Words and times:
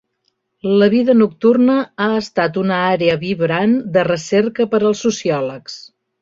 La 0.77 0.85
vida 0.93 1.13
nocturna 1.17 1.75
ha 2.05 2.07
estat 2.21 2.57
una 2.61 2.79
àrea 2.95 3.19
vibrant 3.25 3.77
de 3.99 4.07
recerca 4.09 4.67
per 4.73 4.81
als 4.91 5.05
sociòlegs. 5.11 5.79